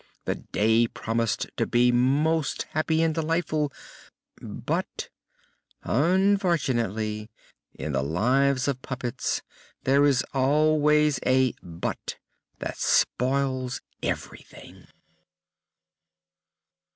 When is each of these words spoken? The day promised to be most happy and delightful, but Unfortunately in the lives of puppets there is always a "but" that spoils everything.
The 0.25 0.33
day 0.33 0.87
promised 0.87 1.51
to 1.57 1.67
be 1.67 1.91
most 1.91 2.63
happy 2.71 3.03
and 3.03 3.13
delightful, 3.13 3.71
but 4.41 5.09
Unfortunately 5.83 7.29
in 7.75 7.91
the 7.91 8.01
lives 8.01 8.67
of 8.67 8.81
puppets 8.81 9.43
there 9.83 10.03
is 10.07 10.25
always 10.33 11.19
a 11.23 11.53
"but" 11.61 12.17
that 12.57 12.79
spoils 12.79 13.79
everything. 14.01 14.87